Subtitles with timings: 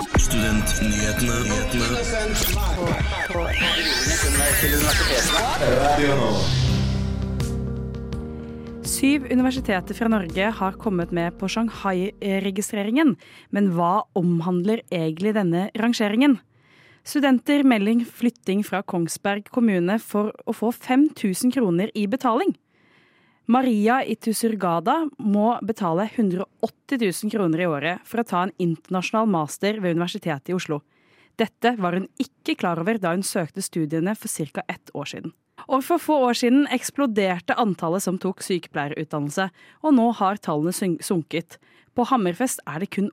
[0.00, 0.08] Syv
[9.28, 13.12] universiteter fra Norge har kommet med på Shanghai-registreringen.
[13.52, 16.40] Men hva omhandler egentlig denne rangeringen?
[17.04, 22.56] Studenter melder flytting fra Kongsberg kommune for å få 5000 kroner i betaling.
[23.50, 29.80] Maria Itusurgada må betale 180 000 kroner i året for å ta en internasjonal master
[29.82, 30.78] ved Universitetet i Oslo.
[31.40, 34.62] Dette var hun ikke klar over da hun søkte studiene for ca.
[34.68, 35.34] ett år siden.
[35.66, 39.50] Og for få år siden eksploderte antallet som tok sykepleierutdannelse,
[39.82, 41.58] og nå har tallene sunket.
[41.96, 43.10] På Hammerfest er det kun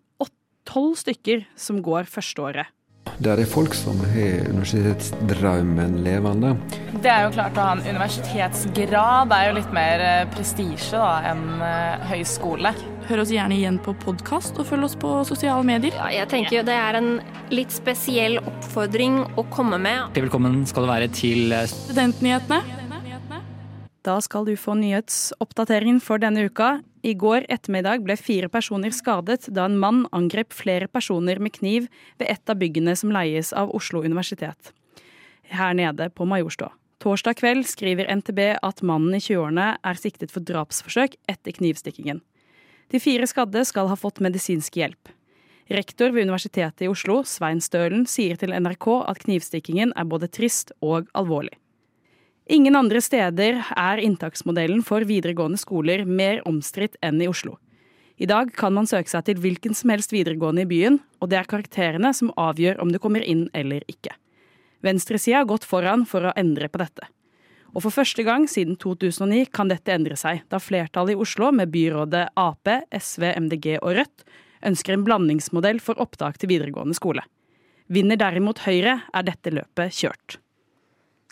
[0.67, 2.76] tolv stykker som går førsteåret.
[3.23, 6.53] Der er folk som har universitetsdrømmen levende.
[7.01, 11.01] Det er jo klart å ha en universitetsgrad det er jo litt mer eh, prestisje
[11.31, 12.71] enn eh, høyskole.
[13.07, 15.95] Hør oss gjerne igjen på podkast, og følg oss på sosiale medier.
[15.95, 17.11] Ja, jeg tenker jo det er en
[17.53, 20.11] litt spesiell oppfordring å komme med.
[20.17, 22.61] Velkommen skal du være til eh, Studentnyhetene.
[24.07, 26.77] Da skal du få nyhetsoppdateringen for denne uka.
[27.07, 31.85] I går ettermiddag ble fire personer skadet da en mann angrep flere personer med kniv
[32.19, 34.73] ved et av byggene som leies av Oslo universitet.
[35.47, 36.73] Her nede på Majorstua.
[36.99, 42.19] Torsdag kveld skriver NTB at mannen i 20-årene er siktet for drapsforsøk etter knivstikkingen.
[42.91, 45.13] De fire skadde skal ha fått medisinsk hjelp.
[45.71, 50.75] Rektor ved Universitetet i Oslo, Svein Stølen, sier til NRK at knivstikkingen er både trist
[50.83, 51.55] og alvorlig.
[52.49, 57.57] Ingen andre steder er inntaksmodellen for videregående skoler mer omstridt enn i Oslo.
[58.17, 61.41] I dag kan man søke seg til hvilken som helst videregående i byen, og det
[61.41, 64.15] er karakterene som avgjør om du kommer inn eller ikke.
[64.79, 67.11] Venstresida har gått foran for å endre på dette.
[67.75, 71.73] Og for første gang siden 2009 kan dette endre seg, da flertallet i Oslo, med
[71.75, 74.27] byrådet Ap, SV, MDG og Rødt,
[74.65, 77.27] ønsker en blandingsmodell for opptak til videregående skole.
[77.91, 80.39] Vinner derimot Høyre, er dette løpet kjørt.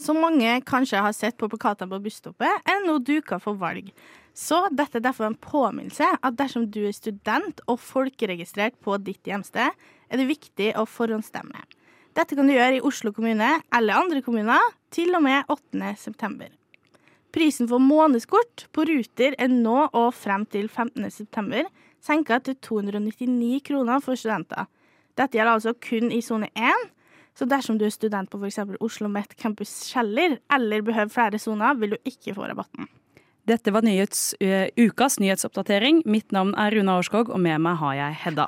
[0.02, 3.94] Som mange kanskje har sett på plakatene på busstoppet, er nå duka for valg.
[4.36, 9.24] Så dette er derfor en påminnelse at dersom du er student og folkeregistrert på ditt
[9.24, 11.64] hjemsted, er det viktig å forhåndsstemme.
[12.16, 15.96] Dette kan du gjøre i Oslo kommune eller andre kommuner til og med 8.
[16.00, 16.52] september.
[17.36, 21.10] Prisen for månedskort på Ruter er nå og frem til 15.
[21.12, 21.68] september
[22.04, 24.68] senka til 299 kroner for studenter.
[25.16, 26.88] Dette gjelder altså kun i sone 1,
[27.36, 28.62] så dersom du er student på f.eks.
[28.84, 32.88] Oslo Met Campus Kjeller eller behøver flere soner, vil du ikke få rabatten.
[33.46, 36.02] Dette var nyhets, uh, ukas nyhetsoppdatering.
[36.10, 38.48] Mitt navn er Runa Årskog, og med meg har jeg Hedda.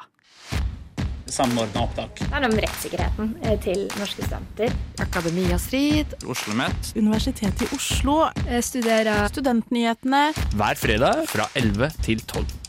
[1.27, 2.21] Samordna opptak.
[2.21, 4.71] Det handler om rettssikkerheten eh, til norske studenter.
[5.03, 6.15] Akademia Strid.
[6.23, 8.15] Oslo Met Universitetet i Oslo.
[8.63, 10.29] Studerer Studentnyhetene.
[10.55, 12.66] hver fredag fra 11 til 12.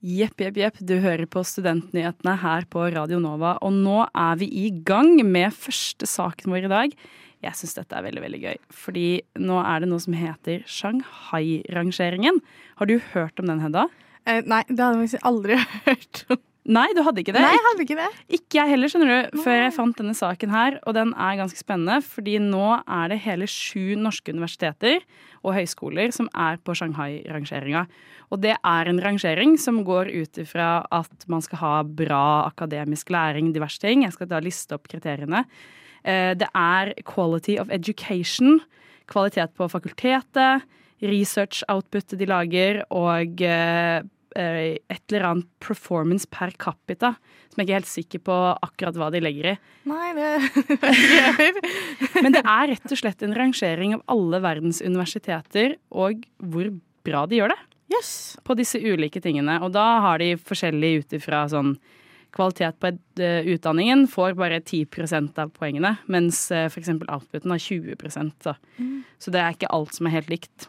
[0.00, 0.78] Jepp, jepp, jepp.
[0.80, 5.52] Du hører på Studentnyhetene her på Radio Nova, og nå er vi i gang med
[5.52, 6.94] første saken vår i dag.
[7.44, 9.04] Jeg syns dette er veldig veldig gøy, fordi
[9.44, 12.40] nå er det noe som heter Shanghai-rangeringen.
[12.80, 13.90] Har du hørt om den, Hedda?
[14.24, 15.60] Eh, nei, det hadde jeg faktisk aldri
[15.90, 16.42] hørt om.
[16.70, 17.40] Nei, du hadde ikke det?
[17.42, 18.08] Nei, jeg hadde ikke det.
[18.36, 20.76] Ikke jeg heller, skjønner du, før jeg fant denne saken her.
[20.86, 25.02] Og den er ganske spennende, fordi nå er det hele sju norske universiteter
[25.42, 27.86] og høyskoler som er på Shanghai-rangeringa.
[28.30, 33.10] Og det er en rangering som går ut ifra at man skal ha bra akademisk
[33.10, 34.04] læring, diverse ting.
[34.06, 35.42] Jeg skal da liste opp kriteriene.
[36.04, 38.60] Eh, Det er quality of education,
[39.10, 40.62] kvalitet på fakultetet,
[41.02, 44.02] research outputet de lager, og eh,
[44.36, 47.14] et eller annet performance per capita,
[47.50, 49.56] som jeg ikke er helt sikker på akkurat hva de legger i.
[49.90, 50.30] Nei, det.
[52.22, 56.70] Men det er rett og slett en rangering av alle verdens universiteter, og hvor
[57.06, 57.60] bra de gjør det
[57.90, 58.38] Yes.
[58.46, 59.56] på disse ulike tingene.
[59.64, 61.74] Og da har de forskjellig ut ifra sånn
[62.30, 66.92] kvalitet på eh, utdanningen får bare 10% av poengene, mens uh, f.eks.
[67.02, 67.96] outputen har 20
[68.44, 68.54] da.
[69.18, 70.68] Så det er ikke alt som er helt likt.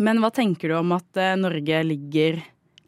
[0.00, 2.40] Men hva tenker du om at eh, Norge ligger,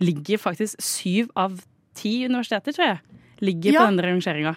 [0.04, 1.56] ligger faktisk syv av
[1.96, 3.00] ti universiteter, tror jeg,
[3.40, 3.80] ligger Ja.
[3.80, 4.56] på denne rangeringa?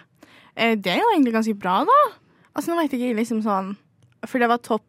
[0.56, 1.98] Eh, Det er jo egentlig ganske bra, da.
[2.54, 3.76] Altså, nå vet jeg ikke liksom sånn
[4.26, 4.82] For det var topp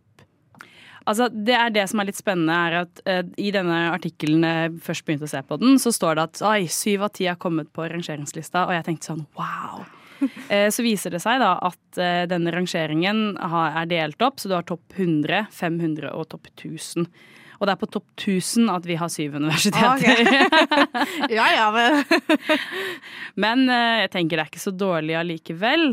[1.07, 4.75] Altså, det er det som er litt spennende, er at uh, i denne artikkelen jeg
[4.85, 7.39] først begynte å se på den, så står det at oi, syv av ti har
[7.41, 9.85] kommet på rangeringslista, og jeg tenkte sånn wow.
[10.51, 14.49] Eh, så viser det seg da at eh, denne rangeringen har, er delt opp, så
[14.51, 17.07] du har topp 100, 500 og topp 1000.
[17.59, 20.23] Og det er på topp 1000 at vi har syv universiteter.
[21.39, 22.03] Ja ja, men
[23.43, 25.91] Men eh, jeg tenker det er ikke så dårlig allikevel.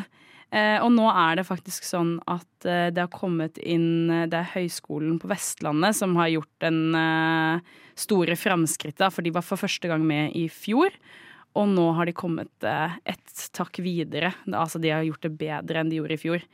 [0.55, 4.53] Eh, og nå er det faktisk sånn at eh, det har kommet inn Det er
[4.53, 6.81] Høgskolen på Vestlandet som har gjort den
[7.97, 10.95] store framskrittet, for de var for første gang med i fjor.
[11.57, 14.35] Og nå har de kommet eh, ett takk videre.
[14.51, 16.45] Altså de har gjort det bedre enn de gjorde i fjor.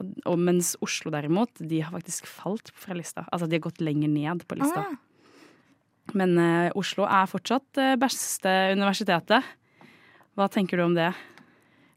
[0.00, 3.24] Og, og mens Oslo derimot, de har faktisk falt fra lista.
[3.32, 4.84] Altså de har gått lenger ned på lista.
[4.88, 6.12] Ah.
[6.18, 9.46] Men uh, Oslo er fortsatt det beste universitetet.
[10.36, 11.12] Hva tenker du om det?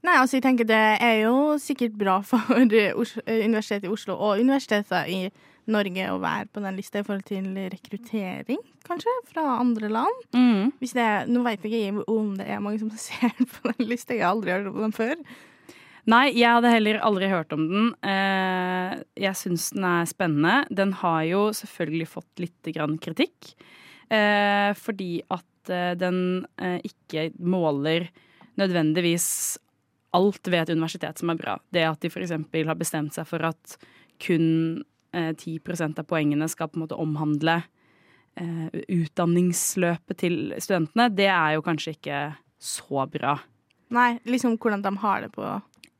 [0.05, 4.17] Nei, altså jeg tenker det er jo sikkert bra for eh, eh, Universitetet i Oslo
[4.19, 5.23] og universiteter i
[5.71, 10.27] Norge å være på den lista i forhold til rekruttering, kanskje, fra andre land.
[10.37, 10.75] Mm.
[10.91, 14.27] Er, nå vet jeg ikke om det er mange som ser på den lista, jeg
[14.27, 15.15] har aldri hørt om den før.
[16.05, 17.87] Nei, jeg hadde heller aldri hørt om den.
[18.05, 18.91] Eh,
[19.25, 20.59] Jeg syns den er spennende.
[20.69, 22.69] Den har jo selvfølgelig fått litt
[23.01, 23.55] kritikk.
[24.05, 26.45] Fordi at den
[26.85, 28.05] ikke måler
[28.61, 29.57] nødvendigvis
[30.15, 31.59] alt ved et universitet som er bra.
[31.75, 32.33] Det at de f.eks.
[32.33, 33.77] har bestemt seg for at
[34.23, 34.83] kun
[35.15, 37.59] eh, 10% av poengene skal på en måte omhandle
[38.39, 42.21] eh, utdanningsløpet til studentene, det er jo kanskje ikke
[42.61, 43.37] så bra.
[43.95, 45.45] Nei, liksom hvordan de har det på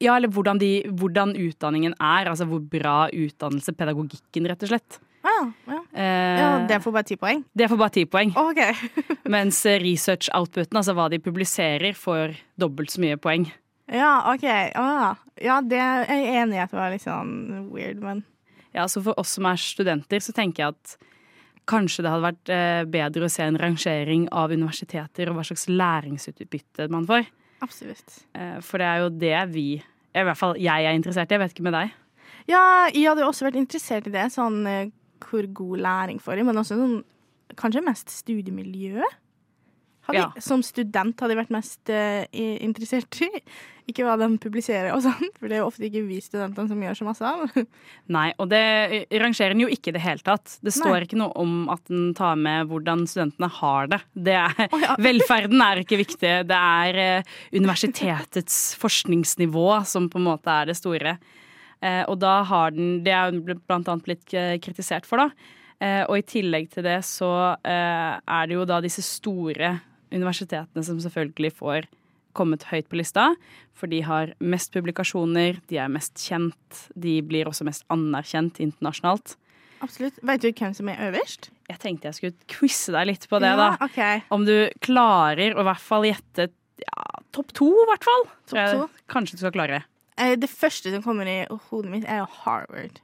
[0.03, 2.27] Ja, eller hvordan, de, hvordan utdanningen er.
[2.27, 4.97] Altså hvor bra utdannelse, pedagogikken, rett og slett.
[5.25, 5.79] ah, ja.
[5.93, 7.43] Eh, ja, det får bare ti poeng.
[7.55, 8.33] det får bare ti poeng.
[8.35, 8.59] OK.
[9.35, 13.47] Mens research-outputen, altså hva de publiserer, får dobbelt så mye poeng.
[13.91, 14.45] Ja, OK.
[14.75, 18.23] Ah, ja, det er jeg enig i at det var litt sånn weird, men
[18.73, 20.95] Ja, så For oss som er studenter, så tenker jeg at
[21.69, 25.65] kanskje det hadde vært eh, bedre å se en rangering av universiteter og hva slags
[25.71, 27.25] læringsutbytte man får.
[27.65, 28.19] absolutt.
[28.37, 29.67] Eh, for det er jo det vi
[30.15, 31.35] i hvert fall jeg er interessert i.
[31.35, 31.95] Jeg vet ikke med deg.
[32.47, 32.61] Ja,
[32.93, 34.93] jeg hadde jo også vært interessert i det, sånn eh,
[35.25, 36.99] hvor god læring får jeg, men også sånn
[37.57, 39.01] kanskje mest studiemiljø.
[40.05, 40.31] Hadde Ja.
[40.41, 43.29] som student hadde jeg vært mest uh, interessert i.
[43.85, 46.79] Ikke hva de publiserer og sånn, for det er jo ofte ikke vi studentene som
[46.81, 47.57] gjør så masse av.
[48.15, 48.61] Nei, og det
[49.21, 50.55] rangerer den jo ikke i det hele tatt.
[50.65, 51.01] Det står Nei.
[51.05, 54.01] ikke noe om at den tar med hvordan studentene har det.
[54.17, 54.97] det er, oh, ja.
[55.05, 56.33] Velferden er ikke viktig.
[56.49, 61.17] Det er eh, universitetets forskningsnivå som på en måte er det store.
[61.85, 65.29] Eh, og da har den Det er jo blant annet blitt eh, kritisert for, da.
[65.77, 67.29] Eh, og i tillegg til det så
[67.59, 69.75] eh, er det jo da disse store
[70.13, 71.87] universitetene som selvfølgelig får
[72.35, 73.29] kommet høyt på lista.
[73.75, 79.37] For de har mest publikasjoner, de er mest kjent, de blir også mest anerkjent internasjonalt.
[79.83, 80.19] Absolutt.
[80.25, 81.49] Vet du hvem som er øverst?
[81.69, 83.73] Jeg tenkte jeg skulle quize deg litt på det, da.
[83.85, 84.21] Okay.
[84.33, 84.55] Om du
[84.85, 86.49] klarer å i hvert fall gjette
[86.83, 87.03] ja,
[87.35, 88.25] topp to, i hvert fall.
[88.49, 88.87] Tror jeg?
[89.11, 89.83] Kanskje du skal klare.
[90.19, 93.01] det Det første som kommer i hodet mitt, er jo Harvard.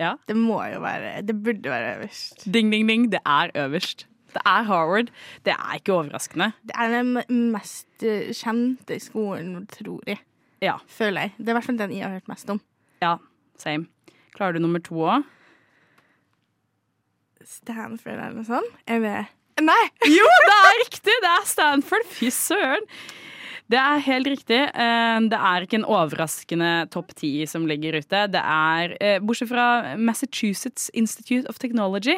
[0.00, 0.16] Ja.
[0.26, 2.46] Det må jo være Det burde være øverst.
[2.50, 3.10] Ding, ding, ding.
[3.12, 4.08] Det er øverst.
[4.34, 5.10] Det er Harvard.
[5.46, 6.50] Det er ikke overraskende.
[6.66, 7.12] Det er den
[7.54, 10.20] mest eh, kjente skolen, tror jeg.
[10.64, 10.78] Ja.
[10.90, 11.34] Føler jeg.
[11.38, 12.60] Det er i hvert fall den jeg har hørt mest om.
[13.04, 13.16] Ja,
[13.60, 13.86] same.
[14.34, 15.24] Klarer du nummer to òg?
[17.44, 18.76] Stanford eller noe sånt.
[18.88, 19.32] Jeg vet
[19.62, 19.82] Nei!
[20.10, 21.14] Jo, det er riktig!
[21.22, 22.06] Det er Stanford.
[22.10, 22.82] Fy søren.
[23.72, 24.58] Det er helt riktig.
[24.76, 28.26] Eh, Det er ikke en overraskende topp ti som ligger ute.
[28.30, 32.16] Det er, eh, Bortsett fra Massachusetts Institute of Technology.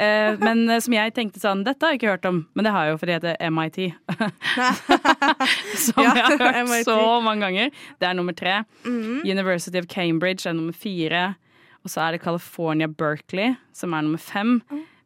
[0.00, 2.86] Eh, Men som jeg tenkte sånn Dette har jeg ikke hørt om, men det har
[2.86, 3.94] jeg jo fordi det heter MIT.
[5.76, 6.84] som Ja, jeg har hørt MIT.
[6.84, 7.70] så mange ganger.
[8.00, 8.64] Det er nummer tre.
[8.84, 9.22] Mhm.
[9.24, 11.36] University of Cambridge er nummer fire.
[11.84, 14.62] Og så er det California Berkeley, som er nummer fem.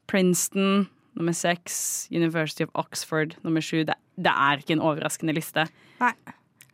[0.08, 2.08] Princeton nummer seks.
[2.10, 3.84] University of Oxford nummer sju.
[3.84, 5.66] Det, det er ikke en overraskende liste.
[6.02, 6.14] Nei.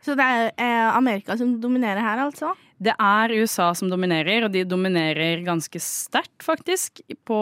[0.01, 2.55] Så det er eh, Amerika som dominerer her, altså?
[2.81, 7.03] Det er USA som dominerer, og de dominerer ganske sterkt, faktisk.
[7.27, 7.41] På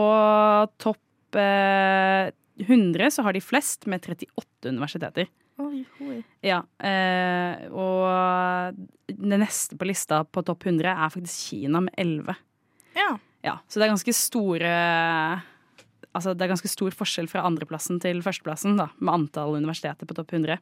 [0.81, 5.29] topp eh, 100 så har de flest, med 38 universiteter.
[5.59, 6.17] Oi, oi.
[6.43, 8.75] Ja, eh, og
[9.07, 12.35] det neste på lista på topp 100 er faktisk Kina med 11.
[12.99, 13.09] Ja.
[13.43, 14.71] Ja, så det er ganske store
[16.17, 20.15] Altså det er ganske stor forskjell fra andreplassen til førsteplassen, da, med antall universiteter på
[20.17, 20.57] topp 100.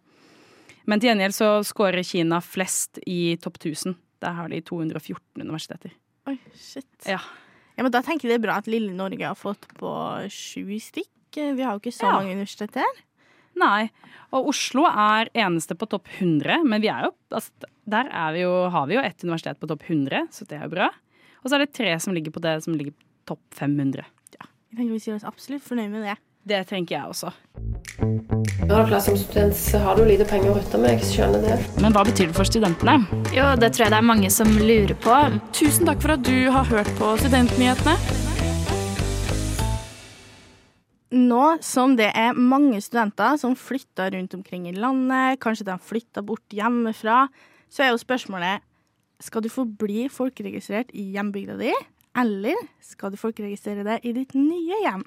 [0.87, 3.95] Men til gjengjeld så scorer Kina flest i topp 1000.
[4.23, 5.91] Der har de 214 universiteter.
[6.27, 6.87] Oi, shit.
[7.07, 7.19] Ja.
[7.77, 9.91] Ja, men Da tenker jeg det er bra at lille Norge har fått på
[10.33, 11.11] sju stykk.
[11.37, 12.17] Vi har jo ikke så Ja.
[12.17, 13.03] mange universiteter.
[13.55, 13.89] Nei.
[14.33, 17.51] Og Oslo er eneste på topp 100, men vi er jo, altså,
[17.87, 20.63] der er vi jo, har vi jo ett universitet på topp 100, så det er
[20.67, 20.89] jo bra.
[21.43, 24.03] Og så er det tre som ligger på det som ligger på topp 500.
[24.67, 26.17] Jeg tenker Vi sier oss absolutt fornøyd med det.
[26.47, 27.29] Det tenker jeg også.
[28.67, 31.55] Ja, klart Som student så har du lite penger å rutte med, jeg skjønner det.
[31.79, 32.97] Men hva betyr det for studentene?
[33.31, 35.15] Jo, det tror jeg det er mange som lurer på.
[35.55, 37.95] Tusen takk for at du har hørt på Studentnyhetene.
[41.15, 46.27] Nå som det er mange studenter som flytter rundt omkring i landet, kanskje de flytter
[46.27, 47.29] bort hjemmefra,
[47.71, 48.67] så er jo spørsmålet
[49.23, 51.71] skal du få bli folkeregistrert i hjembygda di,
[52.17, 55.03] eller skal du folkeregistrere deg i ditt nye hjem?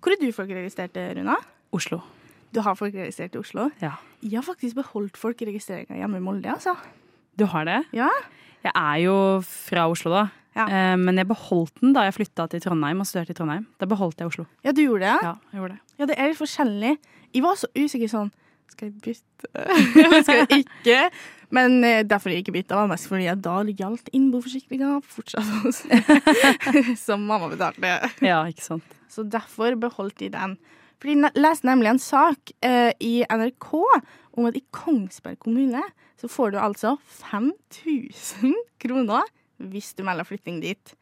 [0.00, 1.36] Hvor er du folkeregistrert, Runa?
[1.74, 2.00] Oslo.
[2.54, 3.70] Du har folkeregistrert i Oslo?
[3.82, 3.96] Ja.
[4.22, 6.76] Jeg har faktisk beholdt folkeregistreringa hjemme i Molde, altså.
[7.34, 7.80] Du har det?
[7.96, 8.10] Ja.
[8.62, 10.26] Jeg er jo fra Oslo, da.
[10.54, 10.68] Ja.
[10.68, 13.66] Eh, men jeg beholdt den da jeg flytta til Trondheim og studerte i Trondheim.
[13.80, 14.46] Da beholdt jeg Oslo.
[14.62, 15.16] Ja, du gjorde det?
[15.26, 15.98] Ja, jeg gjorde det.
[15.98, 16.92] Ja, det er litt forskjellig.
[17.34, 18.30] Jeg var så usikker sånn
[18.72, 19.50] Skal jeg bytte?
[20.24, 21.00] Skal jeg ikke?
[21.54, 25.82] Men eh, derfor jeg ikke bytta, var mest fordi at da gjaldt innboforsikringa fortsatt hos
[27.06, 27.98] Som mamma betalte.
[28.24, 28.96] Ja, ikke sant.
[29.10, 30.56] Så derfor beholdt de den.
[30.98, 33.70] For de leste nemlig en sak eh, i NRK
[34.34, 35.82] om at i Kongsberg kommune
[36.20, 39.28] så får du altså 5000 kroner
[39.70, 40.94] hvis du melder flytting dit.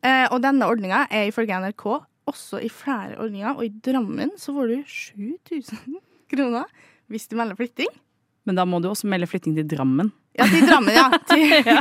[0.00, 1.86] Eh, og denne ordninga er ifølge NRK
[2.30, 5.98] også i flere ordninger, og i Drammen så får du 7000
[6.30, 6.70] kroner
[7.10, 7.90] hvis du melder flytting.
[8.48, 10.12] Men da må du også melde flytting til Drammen.
[10.38, 11.08] Ja, til Drammen, ja.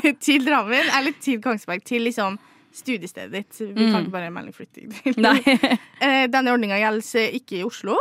[0.01, 1.83] Til, til Drammen, eller til Kongsberg.
[1.87, 2.35] Til liksom
[2.75, 3.59] studiestedet ditt.
[3.61, 3.99] Vi kan Mm.
[4.03, 5.39] ikke bare melde flytting til Nei.
[6.01, 7.95] Eh, Denne ordninga gjelder ikke i Oslo,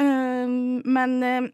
[0.00, 0.48] eh,
[0.84, 1.50] men eh,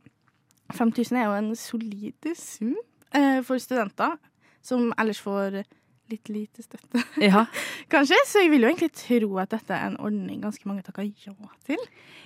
[0.75, 2.73] 5000 er jo en solid sum
[3.15, 4.17] eh, for studenter,
[4.63, 5.61] som ellers får
[6.11, 7.03] litt lite støtte.
[7.23, 7.45] Ja.
[7.93, 11.09] Kanskje, så jeg vil jo egentlig tro at dette er en ordning ganske mange takker
[11.25, 11.35] ja
[11.67, 11.83] til.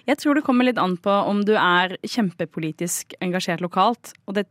[0.06, 4.46] Jeg tror det kommer litt an på om du er kjempepolitisk engasjert lokalt, og det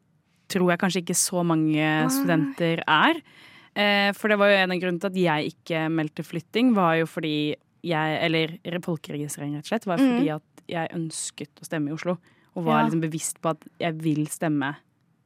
[0.50, 3.20] tror jeg kanskje ikke så mange studenter er.
[3.78, 6.96] Eh, For det var jo en av grunnene til at jeg ikke meldte flytting, var
[7.02, 7.56] jo fordi
[7.86, 10.36] jeg Eller folkeregistrering, rett og slett, var fordi Mhm.
[10.36, 12.18] at jeg ønsket å stemme i Oslo.
[12.58, 14.76] Og var liksom bevisst på at jeg vil stemme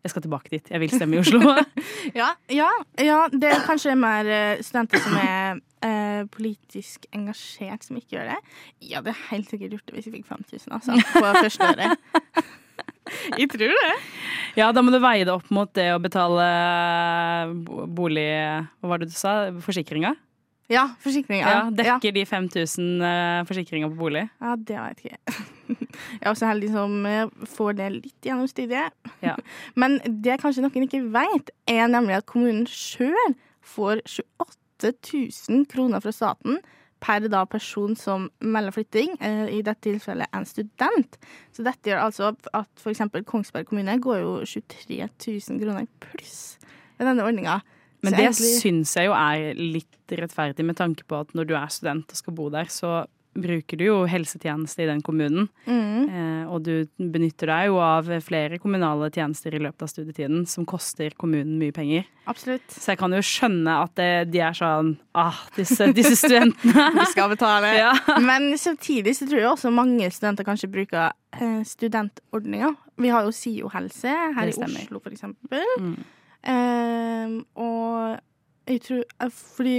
[0.03, 0.65] Jeg skal tilbake dit.
[0.73, 1.39] Jeg vil stemme i Oslo.
[2.19, 2.67] Ja, ja,
[2.99, 8.33] ja det er kanskje mer eh, studenter som er eh, politisk engasjert, som ikke gjør
[8.33, 8.39] det.
[8.83, 12.43] Jeg hadde helt sikkert gjort det hvis jeg fikk 5000, altså, på første året.
[13.39, 13.95] jeg tror det.
[14.59, 16.49] ja, da må du veie det opp mot det å betale
[17.63, 18.27] bo- bolig...
[18.83, 19.37] Hva var det du sa?
[19.63, 20.13] Forsikringa?
[20.73, 21.45] Ja, forsikringa.
[21.45, 24.25] Ja, dekker de 5000 uh, forsikringa på bolig?
[24.41, 25.49] Ja, det vet jeg ikke.
[25.93, 28.93] Jeg er også heldig som eh, får det litt gjennom studiet.
[29.23, 29.35] Ja.
[29.79, 34.93] Men det kanskje noen ikke vet, er nemlig at kommunen sjøl får 28
[35.53, 36.59] 000 kroner fra staten
[37.03, 41.17] per da person som melder flytting, eh, i dette tilfellet en student.
[41.51, 43.03] Så dette gjør altså at f.eks.
[43.27, 46.57] Kongsberg kommune går jo 23 000 kroner pluss
[46.97, 47.59] ved denne ordninga.
[48.03, 51.47] Men Så det egentlig- syns jeg jo er litt rettferdig, med tanke på at når
[51.47, 55.47] du er student og skal bo der, så bruker du jo helsetjeneste i den kommunen.
[55.65, 56.03] Mm.
[56.05, 60.67] Eh, og du benytter deg jo av flere kommunale tjenester i løpet av studietiden som
[60.69, 62.05] koster kommunen mye penger.
[62.29, 62.67] Absolutt.
[62.69, 66.85] Så jeg kan jo skjønne at det, de er sånn Ah, disse, disse studentene.
[66.99, 67.73] de skal betale.
[67.77, 67.93] Ja.
[68.21, 72.75] Men samtidig så tror jeg også mange studenter kanskje bruker eh, studentordninger.
[73.01, 74.53] Vi har jo SIO helse her i.
[74.53, 75.65] Oslo, for eksempel.
[75.81, 75.97] Mm.
[76.43, 78.19] Eh, og
[78.67, 79.75] jeg tror eh, Fordi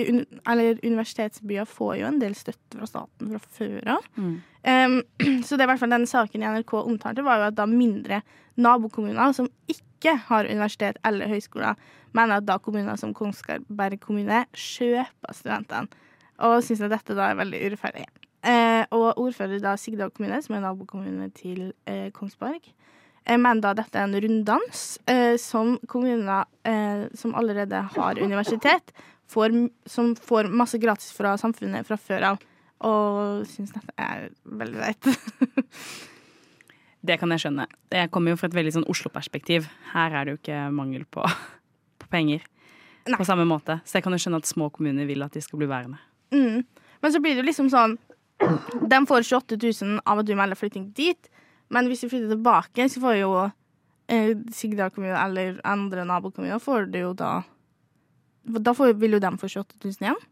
[0.49, 4.09] eller universitetsbyer får jo en del støtte fra staten fra før av.
[4.17, 4.35] Mm.
[4.65, 4.97] Um,
[5.45, 7.67] så det er i hvert fall den saken i NRK omtalte, var jo at da
[7.69, 8.23] mindre
[8.61, 11.81] nabokommuner som ikke har universitet eller høyskoler,
[12.15, 15.89] mener at da kommuner som Kongsberg kommune kjøper studentene.
[16.45, 18.05] Og syns at dette da er veldig urettferdig.
[18.45, 22.67] Eh, og ordfører da Sigdal kommune, som er nabokommune til eh, Kongsberg,
[23.25, 28.95] eh, mener da dette er en runddans eh, som kommuner eh, som allerede har universitet,
[29.31, 29.55] får,
[29.87, 32.43] som får masse gratis fra samfunnet fra før av.
[32.85, 35.09] Og syns dette er veldig leit.
[37.05, 37.67] Det kan jeg skjønne.
[37.93, 39.67] Jeg kommer jo fra et veldig sånn Oslo-perspektiv.
[39.93, 41.25] Her er det jo ikke mangel på,
[42.01, 42.41] på penger
[43.05, 43.19] Nei.
[43.19, 43.79] på samme måte.
[43.85, 46.01] Så jeg kan jo skjønne at små kommuner vil at de skal bli værende.
[46.33, 46.65] Mm.
[47.05, 47.99] Men så blir det jo liksom sånn
[48.91, 51.29] De får 28 000 av at du melder flytting dit,
[51.73, 53.33] men hvis vi flytter tilbake, så får jo
[54.13, 57.33] eh, Sigdal kommune eller andre nabokommuner får det jo da
[58.45, 60.25] Da får, vil jo de få 28 000 igjen.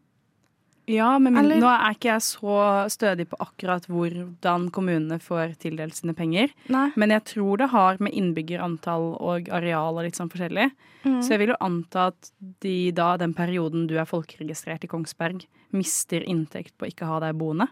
[0.91, 2.55] Ja, men min, nå er ikke jeg så
[2.91, 6.51] stødig på akkurat hvordan kommunene får tildelt sine penger.
[6.73, 6.89] Nei.
[6.99, 10.67] Men jeg tror det har med innbyggerantall og areal og litt sånn forskjellig.
[11.05, 11.21] Mm.
[11.23, 12.33] Så jeg vil jo anta at
[12.65, 17.21] de da, den perioden du er folkeregistrert i Kongsberg, mister inntekt på å ikke ha
[17.23, 17.69] deg boende.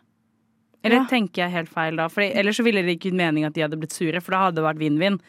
[0.83, 1.05] Eller Ja.
[1.09, 2.07] tenker jeg helt feil da?
[2.09, 4.45] For ellers så ville det ikke gitt mening at de hadde blitt sure, for da
[4.47, 5.19] hadde det vært vinn-vinn.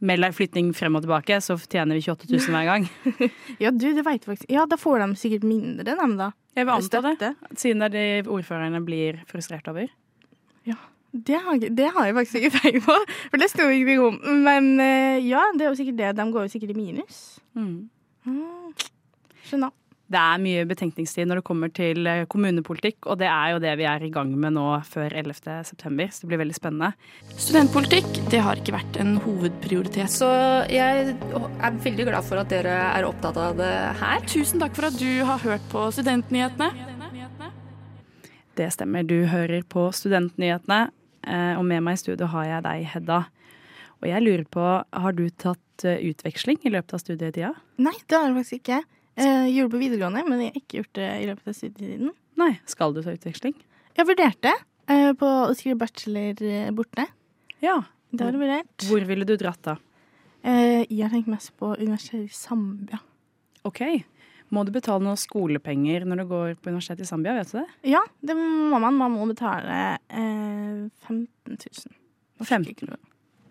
[0.00, 2.88] Deg flytting frem og tilbake, så tjener vi 28 000 hver gang.
[3.60, 4.48] Ja, du, det vet du faktisk.
[4.48, 6.30] Ja, da får de sikkert mindre, dem, da.
[6.56, 9.88] Jeg vil anta det, siden det er det ordførerne blir frustrert over.
[11.10, 12.94] Det har, det har jeg faktisk ikke tenkt på,
[13.32, 14.18] for det sto ikke om.
[14.44, 16.10] Men eh, ja, det er jo sikkert det.
[16.20, 17.16] De går jo sikkert i minus.
[17.58, 17.88] Mm.
[18.30, 18.74] Mm.
[19.48, 19.72] Skjønner.
[20.10, 23.76] Det er mye betenkningstid når det kommer til eh, kommunepolitikk, og det er jo det
[23.78, 25.62] vi er i gang med nå før 11.
[25.68, 26.88] september, så det blir veldig spennende.
[27.38, 30.10] Studentpolitikk det har ikke vært en hovedprioritet.
[30.10, 30.26] Så
[30.72, 33.70] jeg er veldig glad for at dere er opptatt av det
[34.02, 34.26] her.
[34.26, 36.72] Tusen takk for at du har hørt på Studentnyhetene.
[38.58, 40.88] Det stemmer, du hører på Studentnyhetene.
[41.22, 43.24] eh, og med meg i studio har jeg deg, Hedda.
[44.00, 47.54] Og jeg lurer på, har du tatt eh, utveksling i løpet av studietida?
[47.78, 48.82] Nei, det har jeg faktisk ikke.
[49.20, 52.12] Jeg gjorde det på videregående, men jeg har ikke gjort det i løpet av studietiden.
[52.40, 53.56] Nei, skal du ta utveksling?
[53.98, 54.52] Jeg vurderte
[54.90, 57.06] eh, på å skrive bachelor eh, borte.
[57.64, 57.80] Ja.
[58.10, 58.86] Det har jeg vurdert.
[58.88, 59.76] Hvor ville du dratt da?
[60.42, 63.02] Eh, jeg tenkt mest på universitetet i Zambia.
[63.68, 63.82] Ok.
[64.50, 67.66] Må du betale noe skolepenger når du går på universitetet i Zambia, vet du det?
[67.92, 68.96] Ja, det må man.
[68.98, 69.76] Man må betale
[70.08, 71.96] eh, 15 000.
[72.40, 72.96] 15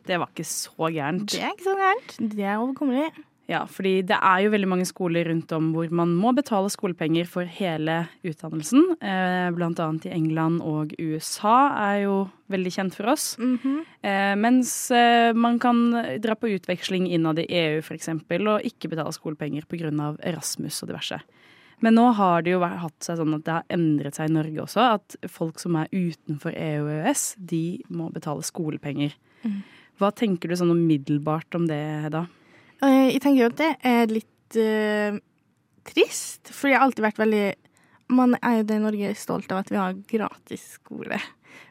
[0.09, 1.29] Det var ikke så gærent.
[1.31, 2.15] Det er ikke så gærent.
[2.33, 3.11] Det er overkommelig.
[3.49, 7.25] Ja, fordi det er jo veldig mange skoler rundt om hvor man må betale skolepenger
[7.25, 8.83] for hele utdannelsen.
[9.01, 11.55] Eh, blant annet i England og USA
[11.87, 12.19] er jo
[12.53, 13.37] veldig kjent for oss.
[13.39, 14.35] Mm -hmm.
[14.37, 15.91] mens eh, man kan
[16.21, 18.07] dra på utveksling innad i EU f.eks.
[18.09, 20.15] og ikke betale skolepenger pga.
[20.23, 21.19] Erasmus og diverse.
[21.79, 24.61] Men nå har det jo hatt seg sånn at det har endret seg i Norge
[24.61, 24.79] også.
[24.99, 29.15] At folk som er utenfor EU og EØS, de må betale skolepenger.
[29.43, 29.63] Mm.
[29.99, 32.27] Hva tenker du sånn umiddelbart om det, Hedda?
[32.79, 35.17] Jeg tenker jo at det er litt uh,
[35.89, 37.47] trist, for jeg har alltid vært veldig
[38.15, 41.19] Man er jo det i Norge stolt av at vi har gratis skole.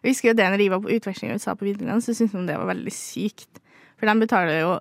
[0.02, 2.36] Jeg husker jo det når jeg var på utveksling i USA på videregående, så syntes
[2.36, 3.58] de det var veldig sykt.
[3.98, 4.76] For de betaler jo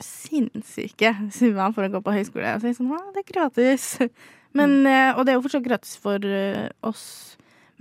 [0.00, 2.54] sinnssyke summer for å gå på høyskole.
[2.54, 3.88] Og så er jeg sånn, Å, det er gratis.
[4.56, 5.18] Men, mm.
[5.18, 6.30] Og det er jo fortsatt gratis for
[6.86, 7.04] oss,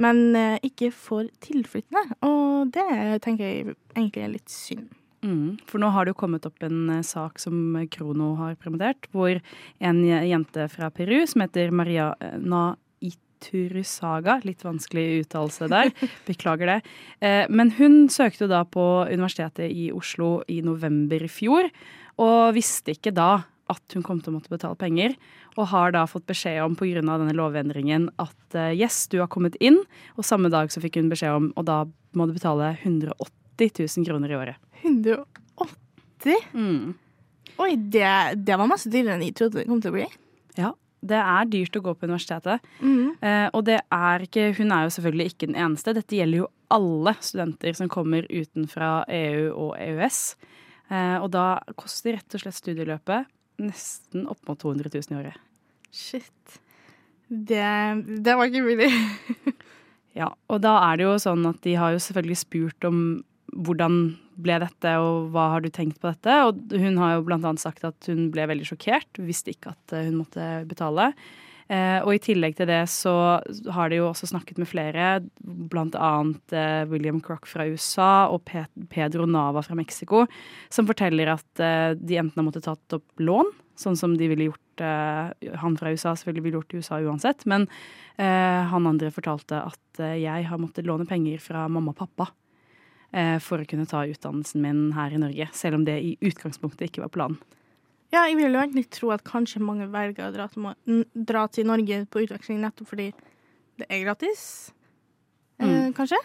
[0.01, 0.33] men
[0.65, 2.17] ikke for tilflyttende.
[2.25, 4.89] Og det tenker jeg egentlig er litt synd.
[5.19, 9.09] Mm, for nå har det jo kommet opp en uh, sak som Krono har promotert,
[9.11, 9.39] hvor
[9.83, 12.63] en jente fra Peru som heter Mariana
[13.03, 15.91] Iturusaga, litt vanskelig uttalelse der,
[16.29, 16.79] beklager det.
[17.23, 21.69] Eh, men hun søkte jo da på Universitetet i Oslo i november i fjor,
[22.19, 25.15] og visste ikke da at hun kom til å måtte betale penger,
[25.55, 27.03] og har da fått beskjed om pga.
[27.05, 29.77] denne lovendringen at yes, du har kommet inn,
[30.17, 31.83] og samme dag så fikk hun beskjed om, og da
[32.17, 33.29] må du betale 180
[33.67, 34.59] 000 kroner i året.
[34.83, 36.47] 180?
[36.53, 36.93] Mm.
[37.59, 40.05] Oi, det, det, var masse dyrere enn jeg trodde det kom til å bli.
[40.59, 42.63] Ja, det er dyrt å gå på universitetet.
[42.79, 43.17] Mm.
[43.19, 45.95] Eh, og det er ikke, hun er jo selvfølgelig ikke den eneste.
[45.95, 50.21] Dette gjelder jo alle studenter som kommer utenfra EU og EØS.
[50.89, 51.45] Eh, og da
[51.79, 53.29] koster rett og slett studieløpet
[53.59, 55.39] nesten opp mot 200 000 i året.
[55.91, 56.59] Shit.
[57.27, 57.65] Det,
[58.25, 58.89] det var ikke mulig.
[60.19, 63.01] ja, og da er det jo sånn at de har jo selvfølgelig spurt om
[63.53, 63.99] hvordan
[64.39, 66.39] ble dette, og hva har du tenkt på dette?
[66.47, 69.95] Og hun har jo blant annet sagt at hun ble veldig sjokkert, visste ikke at
[69.99, 71.11] hun måtte betale.
[71.69, 73.13] Eh, og i tillegg til det så
[73.75, 78.63] har de jo også snakket med flere, annet eh, William Crock fra USA og Pe
[78.89, 80.23] Pedro Nava fra Mexico,
[80.73, 84.49] som forteller at eh, de enten har måttet tatt opp lån, sånn som de ville
[84.49, 87.69] gjort eh, Han fra USA selvfølgelig ville gjort i USA uansett, men
[88.17, 92.31] eh, han andre fortalte at eh, jeg har måttet låne penger fra mamma og pappa
[93.41, 97.01] for å kunne ta utdannelsen min her i Norge, selv om det i utgangspunktet ikke
[97.01, 97.39] var planen.
[98.13, 100.65] Ja, jeg vil jo egentlig tro at kanskje mange velger å dra til,
[101.13, 103.11] dra til Norge på utveksling nettopp fordi
[103.77, 104.71] det er gratis.
[105.59, 105.93] Eh, Mm.
[105.93, 106.17] kanskje?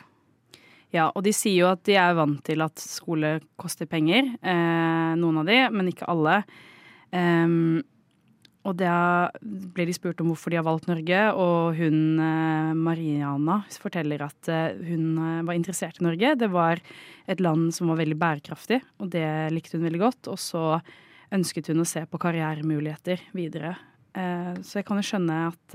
[0.92, 4.28] Ja, og de sier jo at de er vant til at skole koster penger.
[4.42, 6.44] Eh, noen av de, men ikke alle.
[7.12, 7.82] Um,
[8.64, 13.58] og da ble de spurt om hvorfor de har valgt Norge, og hun eh, Mariana
[13.80, 16.32] forteller at eh, hun eh, var interessert i Norge.
[16.40, 16.80] Det var
[17.28, 20.30] et land som var veldig bærekraftig, og det likte hun veldig godt.
[20.32, 20.64] Og så
[21.34, 23.74] ønsket hun å se på karrieremuligheter videre.
[24.14, 25.74] Så jeg kan jo skjønne at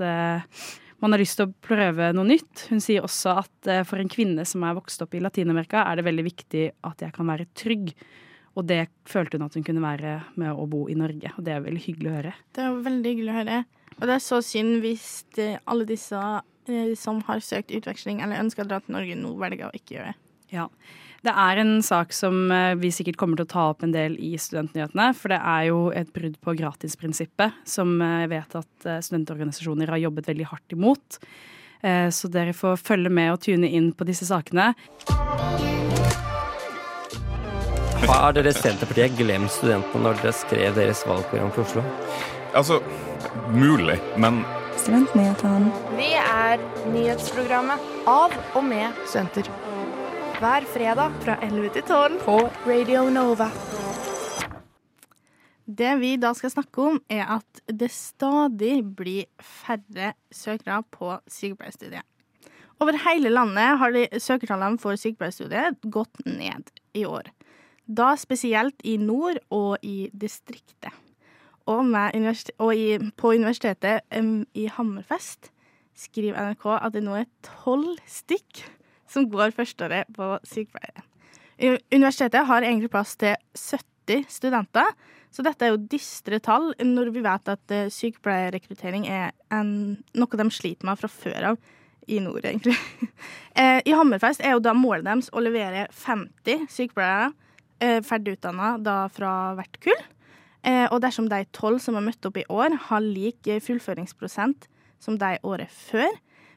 [1.02, 2.62] man har lyst til å prøve noe nytt.
[2.70, 6.06] Hun sier også at for en kvinne som er vokst opp i Latin-Amerika, er det
[6.06, 7.92] veldig viktig at jeg kan være trygg.
[8.58, 11.54] Og det følte hun at hun kunne være med å bo i Norge, og det
[11.54, 12.32] er veldig hyggelig å høre.
[12.56, 13.58] Det er veldig hyggelig å høre.
[14.00, 16.18] Og det er så synd hvis det, alle disse
[16.70, 19.96] eh, som har søkt utveksling eller ønsker å dra til Norge, nå velger å ikke
[19.98, 20.18] gjøre det.
[20.50, 20.66] Ja.
[21.20, 24.16] Det er en sak som eh, vi sikkert kommer til å ta opp en del
[24.24, 25.10] i Studentnyhetene.
[25.14, 29.92] For det er jo et brudd på gratisprinsippet, som eh, jeg vet at eh, studentorganisasjoner
[29.92, 31.20] har jobbet veldig hardt imot.
[31.84, 34.72] Eh, Så dere får følge med og tune inn på disse sakene.
[38.08, 41.82] Har dere Senterpartiet glemt studentene når dere skrev deres valgprogram for Oslo?
[42.56, 42.78] Altså,
[43.52, 44.40] mulig, men
[44.80, 45.68] Studentnyhetene.
[45.98, 46.62] Vi er
[46.94, 49.50] nyhetsprogrammet av og med studenter.
[50.40, 53.50] Hver fredag fra 11 til 12 på Radio Nova.
[55.68, 62.06] Det vi da skal snakke om, er at det stadig blir færre søkere på sykepleierstudiet.
[62.80, 67.28] Over hele landet har de søkertallene for sykepleierstudiet gått ned i år.
[67.90, 70.94] Da spesielt i nord og i distriktet.
[71.66, 75.50] Og, universitet, og i, på universitetet um, i Hammerfest
[75.98, 78.62] skriver NRK at det nå er tolv stykk
[79.10, 81.04] som går førsteåret på sykepleie.
[81.92, 84.94] Universitetet har egentlig plass til 70 studenter,
[85.30, 90.40] så dette er jo dystre tall når vi vet at eh, sykepleierrekruttering er en, noe
[90.40, 91.60] de sliter med fra før av
[92.10, 92.76] i nord, egentlig.
[93.60, 97.32] Eh, I Hammerfest er jo da målet deres å levere 50 sykepleiere
[97.82, 100.02] eh, ferdigutdanna da fra hvert kull.
[100.66, 104.68] Eh, og dersom de tolv som har møtt opp i år, har lik eh, fullføringsprosent
[105.00, 106.10] som de året før,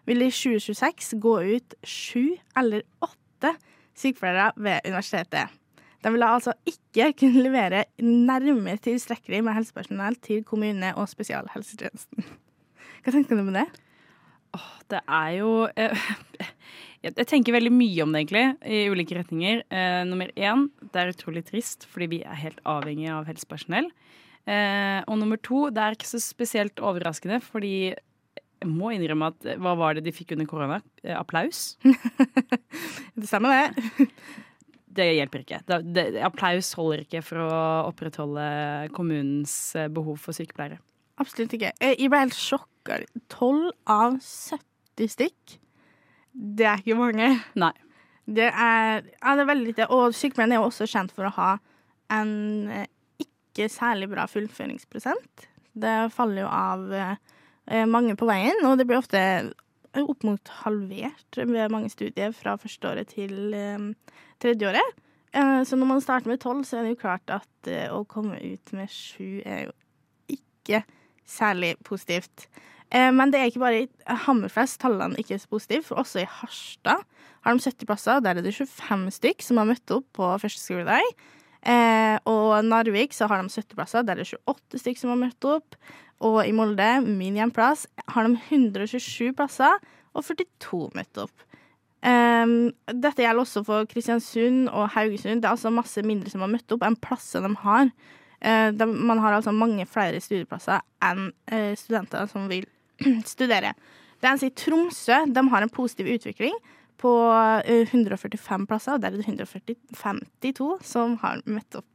[0.04, 3.54] vil det i 2026 gå ut sju eller åtte
[3.96, 5.54] sykepleiere ved universitetet.
[6.04, 12.28] De vil altså ikke kunne levere nærmere tilstrekkelig med helsepersonell til kommune- og spesialhelsetjenesten.
[13.04, 13.68] Hva tenker du med det?
[14.92, 16.08] Det er jo eh,
[17.04, 19.66] Jeg tenker veldig mye om det, egentlig, i ulike retninger.
[19.68, 23.90] Eh, nummer én, det er utrolig trist, fordi vi er helt avhengig av helsepersonell.
[24.48, 29.50] Eh, og nummer to, det er ikke så spesielt overraskende, fordi jeg må innrømme at
[29.60, 30.80] hva var det de fikk under korona?
[31.18, 31.74] Applaus?
[33.20, 34.08] det stemmer, det.
[34.94, 35.58] Det hjelper ikke.
[35.66, 38.44] Det, det, applaus holder ikke for å opprettholde
[38.94, 40.78] kommunens eh, behov for sykepleiere.
[41.22, 41.72] Absolutt ikke.
[41.80, 43.00] Eh, Jeg ble helt sjokka.
[43.30, 45.58] 12 av 70 stikk.
[46.34, 47.30] Det er ikke mange.
[47.60, 47.74] Nei.
[48.26, 49.88] Det er, ja, det er veldig lite.
[49.94, 51.52] Og sykepleien er jo også kjent for å ha
[52.14, 52.34] en
[52.72, 52.88] eh,
[53.24, 55.48] ikke særlig bra fullføringsprosent.
[55.74, 59.22] Det faller jo av eh, mange på veien, og det blir ofte
[60.00, 63.88] opp mot halvert ved mange studier fra førsteåret til eh,
[64.42, 65.00] tredjeåret.
[65.34, 68.04] Eh, så når man starter med tolv, så er det jo klart at eh, å
[68.10, 69.74] komme ut med sju er jo
[70.38, 70.84] ikke
[71.30, 72.48] særlig positivt.
[72.92, 73.90] Eh, Men det er ikke bare i
[74.26, 77.04] Hammerfest tallene ikke er så positive, for også i Harstad
[77.44, 78.20] har de 70 plasser.
[78.22, 81.04] Der er det 25 stykk som har møtt opp på første skoledag.
[81.64, 85.22] Eh, og Narvik så har de 70 plasser, der er det 28 stykk som har
[85.24, 85.76] møtt opp.
[86.24, 89.80] Og i Molde, min hjemplass, har de 127 plasser
[90.14, 91.34] og 42 møtt opp.
[92.04, 95.42] Dette gjelder også for Kristiansund og Haugesund.
[95.42, 97.92] Det er altså masse mindre som har møtt opp enn plasser de har.
[98.44, 102.66] Eh, de, man har altså mange flere studieplasser enn eh, studenter som vil
[103.34, 103.72] studere.
[104.20, 106.56] Det eneste i Tromsø de har en positiv utvikling
[107.00, 107.32] på
[107.64, 111.92] eh, 145 plasser, og der er det 152 som har møtt opp.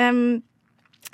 [0.00, 0.42] Um,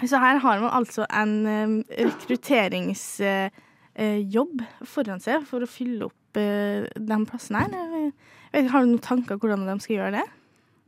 [0.01, 6.87] så her har man altså en um, rekrutteringsjobb foran seg for å fylle opp uh,
[6.95, 8.13] de plassene her.
[8.55, 10.27] Vet Har du noen tanker om hvordan de skal gjøre det?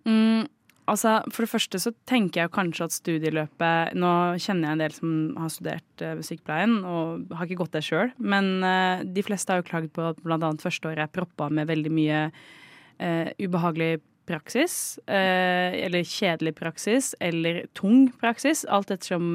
[0.09, 0.43] Mm,
[0.91, 4.95] altså, for det første så tenker jeg kanskje at studieløpet Nå kjenner jeg en del
[4.97, 8.13] som har studert uh, sykepleien, og har ikke gått det sjøl.
[8.19, 10.39] Men uh, de fleste har jo klagd på at bl.a.
[10.63, 15.01] førsteåret er proppa med veldig mye uh, ubehagelig praksis.
[15.11, 18.63] eller kjedelig praksis, eller tung praksis.
[18.71, 19.35] Alt ettersom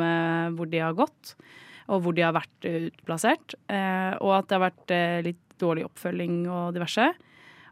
[0.55, 1.33] hvor de har gått,
[1.91, 3.57] og hvor de har vært utplassert.
[3.67, 4.93] og at det har vært
[5.27, 7.09] litt dårlig oppfølging og diverse.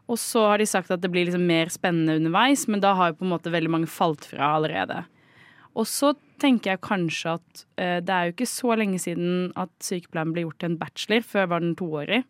[0.06, 3.10] Og så har de sagt at det blir liksom mer spennende underveis, men da har
[3.10, 5.02] jo på en måte veldig mange falt fra allerede.
[5.76, 9.72] Og så tenker jeg kanskje at eh, det er jo ikke så lenge siden at
[9.84, 11.26] sykepleien ble gjort til en bachelor.
[11.26, 12.22] Før var den toårig.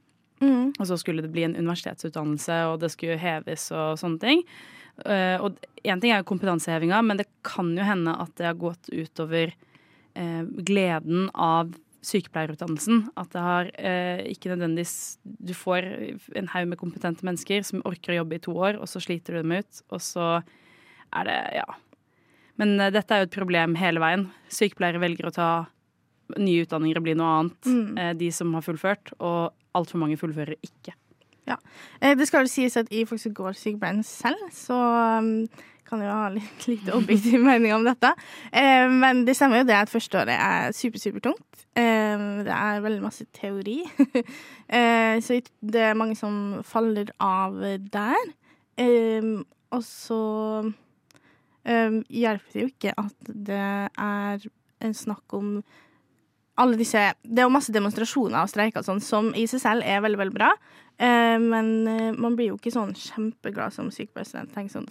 [0.43, 0.73] Mm.
[0.73, 4.43] Og så skulle det bli en universitetsutdannelse, og det skulle heves og sånne ting.
[5.05, 8.61] Eh, og én ting er jo kompetansehevinga, men det kan jo hende at det har
[8.61, 11.75] gått utover eh, gleden av
[12.07, 13.09] sykepleierutdannelsen.
[13.19, 15.87] At det har eh, ikke nødvendigvis Du får
[16.39, 19.37] en haug med kompetente mennesker som orker å jobbe i to år, og så sliter
[19.37, 20.29] du dem ut, og så
[21.15, 21.67] er det Ja.
[22.57, 24.29] Men eh, dette er jo et problem hele veien.
[24.49, 25.49] Sykepleiere velger å ta
[26.41, 27.69] nye utdanninger og bli noe annet.
[27.69, 27.99] Mm.
[27.99, 30.95] Eh, de som har fullført, og altfor mange fullfører ikke.
[31.47, 31.59] Ja.
[32.01, 34.79] Eh, Det skal jo sies at jeg faktisk går sykepleien selv, så
[35.21, 35.47] um,
[35.89, 38.11] kan jo ha litt lite objektiv mening om dette.
[38.53, 41.65] Eh, Men det stemmer jo det at førsteåret er super, supertungt.
[41.77, 43.83] Eh, Det er veldig masse teori.
[44.69, 47.55] Eh, Så det er mange som faller av
[47.93, 48.33] der.
[48.77, 49.23] Eh,
[49.71, 50.21] Og så
[51.65, 53.61] eh, hjelper det jo ikke at det
[53.99, 54.47] er
[54.81, 55.61] en snakk om
[56.59, 59.85] alle disse Det er jo masse demonstrasjoner og streiker og sånn, som i seg selv
[59.85, 60.51] er veldig, veldig bra.
[60.99, 61.69] Eh, men
[62.17, 64.55] man blir jo ikke sånn kjempeglad som sykepleierstudent.
[64.55, 64.89] Tenker sånn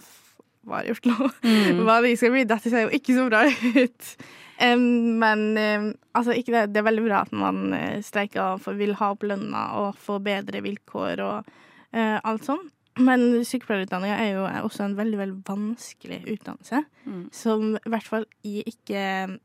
[0.66, 1.30] "F- i Oslo.
[1.42, 1.84] Mm.
[1.86, 2.44] Hva de skal bli?
[2.44, 4.12] Dette ser jo ikke så bra ut.
[4.56, 6.72] Um, men um, altså, det.
[6.72, 10.16] det er veldig bra at man eh, streiker og vil ha opp lønna og få
[10.24, 11.50] bedre vilkår og
[11.92, 12.64] uh, alt sånn.
[12.96, 16.80] Men sykepleierutdanninga er jo også en veldig veldig vanskelig utdannelse.
[17.04, 17.24] Mm.
[17.36, 19.02] Som i hvert fall jeg ikke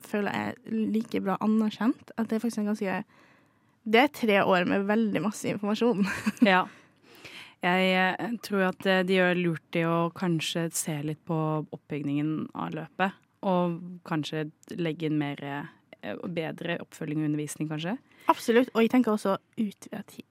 [0.07, 2.13] føler er like bra anerkjent.
[2.15, 3.01] At det er faktisk en ganske
[3.84, 6.05] Det er tre år med veldig masse informasjon.
[6.47, 6.67] Ja.
[7.62, 12.50] Jeg eh, tror at eh, de gjør lurt i å kanskje se litt på oppbyggingen
[12.58, 13.19] av løpet.
[13.45, 14.47] Og kanskje
[14.78, 15.69] legge inn mer eh,
[16.26, 17.97] bedre oppfølging og undervisning, kanskje.
[18.32, 18.71] Absolutt.
[18.74, 20.26] Og jeg tenker også utvidet tid.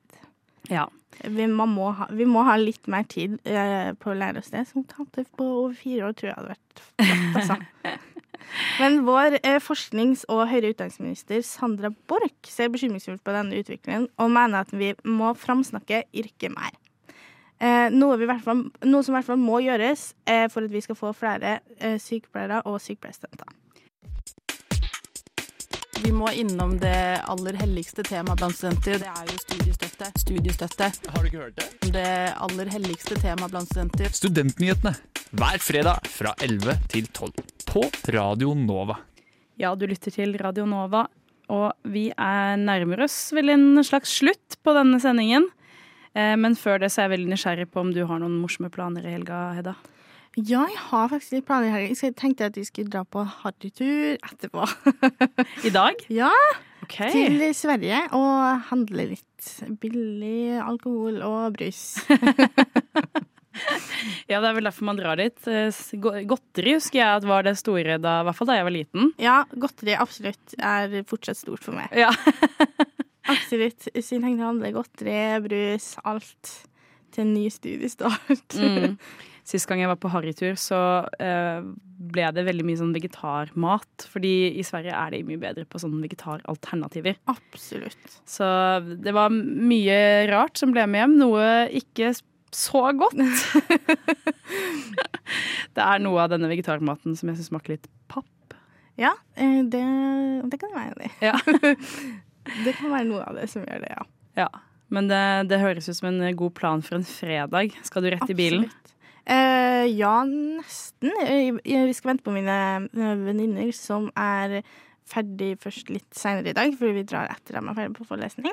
[0.70, 0.86] Ja.
[1.24, 4.66] Vi, må ha, vi må ha litt mer tid eh, på å lære oss det.
[4.70, 7.58] Som tante på over fire år tror jeg hadde vært flott, altså.
[8.80, 14.32] Men vår eh, forsknings- og høyere utdanningsminister Sandra Borch ser bekymringsfullt på denne utviklingen og
[14.34, 16.74] mener at vi må framsnakke yrket mer.
[17.60, 20.72] Eh, noe, vi hvert fall, noe som i hvert fall må gjøres eh, for at
[20.72, 23.56] vi skal få flere eh, sykepleiere og sykepleierstudenter.
[26.00, 29.02] Vi må innom det aller helligste temaet blant studenter.
[29.02, 30.08] Det er jo studiestøtte.
[30.22, 30.88] Studiestøtte.
[31.12, 31.92] Har du ikke hørt det?
[31.92, 32.08] Det
[32.46, 34.08] aller helligste temaet blant studenter.
[34.16, 34.94] Studentnyhetene
[35.36, 37.84] hver fredag fra 11 til 12 på
[38.16, 38.96] Radio Nova.
[39.60, 41.04] Ja, du lytter til Radio Nova,
[41.52, 45.50] og vi er nærmer oss vel en slags slutt på denne sendingen.
[46.14, 48.70] Eh, Men før det så er jeg veldig nysgjerrig på om du har noen morsomme
[48.72, 49.76] planer i helga, Hedda.
[50.38, 51.94] Ja, jeg har faktisk litt planer i helga.
[52.06, 54.66] Jeg tenkte at vi skulle dra på harrytur etterpå.
[55.68, 56.04] I dag?
[56.08, 56.30] Ja.
[56.86, 57.10] Okay.
[57.12, 59.50] Til Sverige og handle litt
[59.82, 61.82] billig alkohol og brus.
[64.30, 65.36] Ja, det er vel derfor man drar dit.
[65.50, 65.74] Eh,
[66.30, 69.10] Godteri husker jeg at var det store da, i hvert fall da jeg var liten.
[69.20, 71.90] Ja, godteri absolutt er fortsatt stort for meg.
[71.98, 72.12] Ja.
[73.28, 73.88] absolutt.
[73.94, 76.54] Jeg handle godteri, brus, alt
[77.14, 78.56] til en ny studiestart.
[78.60, 78.96] Mm.
[79.50, 80.78] Sist gang jeg var på harrytur, så
[81.08, 81.62] uh,
[82.12, 84.04] ble det veldig mye sånn vegetarmat.
[84.12, 87.16] Fordi i Sverige er de mye bedre på sånne vegetaralternativer.
[87.32, 88.20] Absolutt.
[88.30, 88.46] Så
[89.00, 89.98] det var mye
[90.30, 91.16] rart som ble med hjem.
[91.24, 91.48] Noe
[91.80, 92.12] ikke
[92.54, 93.18] så godt.
[95.74, 98.54] det er noe av denne vegetarmaten som jeg syns smaker litt papp.
[99.00, 99.82] Ja, eh, det,
[100.52, 101.10] det kan være det.
[101.24, 101.34] Ja.
[102.64, 104.04] Det kan være noe av det som gjør det, ja.
[104.44, 104.48] Ja.
[104.90, 107.76] Men det, det høres ut som en god plan for en fredag.
[107.86, 108.64] Skal du rett i bilen?
[109.30, 111.12] Eh, ja, nesten.
[111.22, 112.56] Eh, Vi skal vente på mine
[112.90, 114.60] eh, venninner som er
[115.10, 118.50] ferdig først litt seinere i dag, fordi vi drar etter dem er ferdig på forelesning.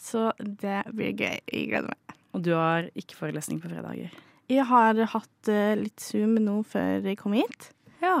[0.00, 1.38] Så det blir gøy.
[1.52, 2.16] Jeg gleder meg.
[2.34, 4.12] Og du har ikke forelesning på fredager?
[4.52, 7.70] Jeg har hatt eh, litt Zoom nå før jeg kom hit.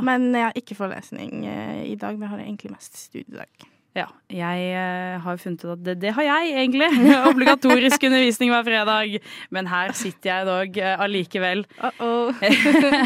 [0.04, 2.16] Men jeg har ikke forelesning eh, i dag.
[2.16, 3.66] Men jeg har egentlig mest studiedag.
[3.94, 4.08] Ja.
[4.28, 6.88] Jeg eh, har funnet ut at det, det har jeg, egentlig.
[7.30, 9.20] Obligatorisk undervisning hver fredag.
[9.54, 11.62] Men her sitter jeg dog allikevel.
[11.78, 12.34] Uh -oh.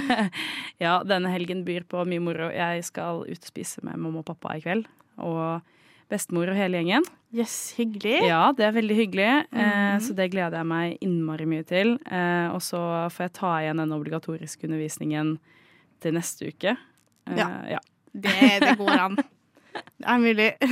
[0.84, 2.48] ja, denne helgen byr på mye moro.
[2.50, 4.86] Jeg skal ut og spise med mamma og pappa i kveld.
[5.18, 5.60] Og
[6.08, 7.04] bestemor og hele gjengen.
[7.36, 8.22] Yes, hyggelig.
[8.24, 9.44] Ja, det er veldig hyggelig.
[9.52, 10.00] eh, Mhm.
[10.00, 11.98] så det gleder jeg meg innmari mye til.
[12.10, 15.38] Eh, og så får jeg ta igjen den obligatoriske undervisningen
[16.00, 16.76] til neste uke.
[17.26, 17.48] Eh, Ja.
[17.76, 17.78] ja.
[18.14, 19.16] Det, det går an.
[19.98, 20.50] Det er mulig.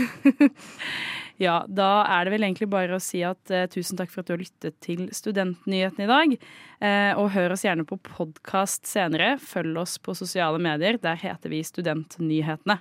[1.36, 4.28] Ja, da er det vel egentlig bare å si at uh, tusen takk for at
[4.28, 6.34] du har lyttet til Studentnyhetene i dag.
[6.80, 9.34] Uh, og hør oss gjerne på podkast senere.
[9.42, 10.96] Følg oss på sosiale medier.
[11.02, 12.78] Der heter vi Studentnyhetene.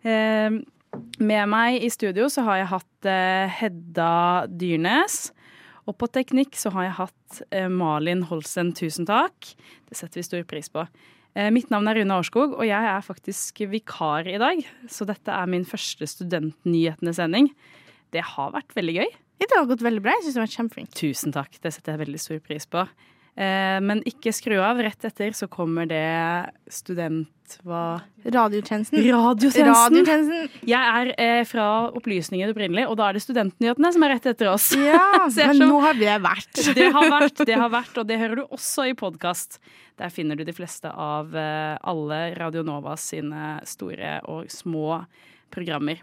[0.00, 0.62] Uh,
[1.20, 3.08] med meg i studio så har jeg hatt
[3.58, 4.12] Hedda
[4.48, 5.26] Dyrnes.
[5.84, 8.70] Og på teknikk så har jeg hatt Malin Holsen.
[8.78, 9.50] Tusen takk.
[9.90, 10.86] Det setter vi stor pris på.
[11.34, 14.60] Eh, Mitt navn er Rune Årskog, og jeg er faktisk vikar i dag.
[14.90, 17.50] Så dette er min første Studentnyhetene-sending.
[18.14, 19.10] Det har vært veldig gøy.
[19.42, 20.14] Det har gått veldig bra.
[20.14, 20.94] Jeg synes du har vært kjempeflink.
[20.94, 21.58] Tusen takk.
[21.60, 22.84] Det setter jeg veldig stor pris på.
[23.36, 24.78] Eh, Men ikke skru av.
[24.82, 26.04] Rett etter så kommer det
[26.70, 27.30] student...
[27.60, 28.00] Hva?
[28.24, 29.02] Radiotjenesten.
[29.04, 29.68] Radiotjenesten.
[29.68, 30.54] Radiotjenesten.
[30.66, 34.48] Jeg er eh, fra Opplysningen opprinnelig, og da er det Studentnyhetene som er rett etter
[34.48, 34.70] oss.
[34.80, 36.62] Ja, men nå har det vært.
[36.78, 39.60] Det har vært, det har vært, og det hører du også i podkast.
[40.00, 45.02] Der finner du de fleste av eh, alle Radio Nova sine store og små
[45.54, 46.00] programmer.